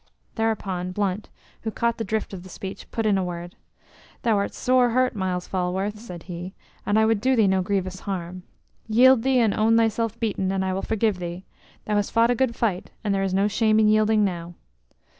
[0.33, 1.29] Thereupon Blunt,
[1.61, 3.55] who caught the drift of the speech, put in a word.
[4.23, 6.55] "Thou art sore hurt, Myles Falworth," said he,
[6.87, 8.41] "and I would do thee no grievous harm.
[8.87, 11.45] Yield thee and own thyself beaten, and I will forgive thee.
[11.85, 14.55] Thou hast fought a good fight, and there is no shame in yielding now."